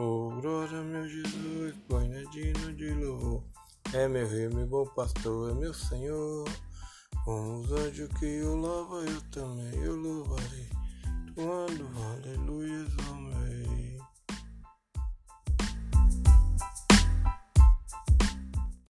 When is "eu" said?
8.26-8.54, 9.00-9.20, 9.82-9.96